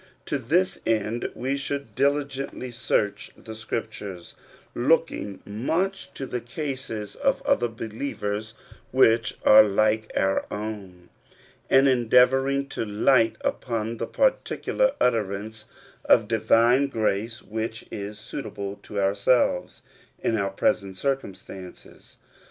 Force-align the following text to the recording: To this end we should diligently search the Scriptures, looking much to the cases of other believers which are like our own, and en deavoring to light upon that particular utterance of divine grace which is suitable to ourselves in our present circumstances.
To 0.25 0.39
this 0.39 0.81
end 0.83 1.29
we 1.35 1.55
should 1.55 1.93
diligently 1.93 2.71
search 2.71 3.29
the 3.37 3.53
Scriptures, 3.53 4.33
looking 4.73 5.43
much 5.45 6.11
to 6.15 6.25
the 6.25 6.39
cases 6.41 7.15
of 7.15 7.43
other 7.45 7.67
believers 7.67 8.55
which 8.91 9.37
are 9.45 9.61
like 9.61 10.11
our 10.17 10.47
own, 10.49 11.09
and 11.69 11.87
en 11.87 12.09
deavoring 12.09 12.67
to 12.69 12.83
light 12.83 13.35
upon 13.41 13.97
that 13.97 14.13
particular 14.13 14.93
utterance 14.99 15.65
of 16.03 16.27
divine 16.27 16.87
grace 16.87 17.43
which 17.43 17.85
is 17.91 18.17
suitable 18.17 18.79
to 18.81 18.99
ourselves 18.99 19.83
in 20.17 20.35
our 20.35 20.49
present 20.49 20.97
circumstances. 20.97 22.17